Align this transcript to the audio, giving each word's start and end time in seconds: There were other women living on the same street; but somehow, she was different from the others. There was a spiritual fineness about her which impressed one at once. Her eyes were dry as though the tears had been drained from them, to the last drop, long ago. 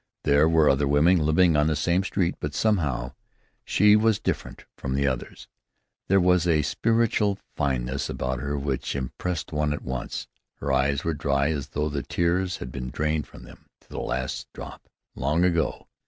There 0.23 0.49
were 0.49 0.67
other 0.67 0.87
women 0.87 1.17
living 1.19 1.55
on 1.55 1.67
the 1.67 1.75
same 1.75 2.03
street; 2.03 2.33
but 2.39 2.55
somehow, 2.55 3.11
she 3.63 3.95
was 3.95 4.17
different 4.19 4.65
from 4.75 4.95
the 4.95 5.05
others. 5.05 5.47
There 6.07 6.19
was 6.19 6.47
a 6.47 6.63
spiritual 6.63 7.37
fineness 7.55 8.09
about 8.09 8.39
her 8.39 8.57
which 8.57 8.95
impressed 8.95 9.51
one 9.53 9.71
at 9.73 9.83
once. 9.83 10.27
Her 10.55 10.71
eyes 10.73 11.03
were 11.03 11.13
dry 11.13 11.51
as 11.51 11.67
though 11.67 11.89
the 11.89 12.01
tears 12.01 12.57
had 12.57 12.71
been 12.71 12.89
drained 12.89 13.27
from 13.27 13.43
them, 13.43 13.67
to 13.81 13.89
the 13.89 13.99
last 14.01 14.47
drop, 14.55 14.89
long 15.13 15.43
ago. 15.43 15.87